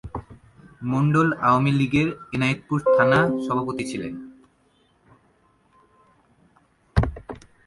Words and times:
মন্ডল 0.91 1.27
আওয়ামী 1.47 1.71
লীগের 1.79 2.09
এনায়েতপুর 2.35 2.79
থানা 2.95 3.19
সভাপতি 3.45 3.83
ছিলেন। 3.91 4.13